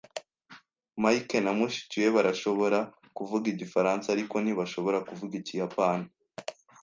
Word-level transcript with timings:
Mike 1.03 1.37
na 1.43 1.51
mushiki 1.57 1.97
we 2.03 2.09
barashobora 2.17 2.79
kuvuga 3.17 3.45
igifaransa, 3.53 4.05
ariko 4.15 4.35
ntibashobora 4.39 4.97
kuvuga 5.07 5.33
ikiyapani. 5.41 6.07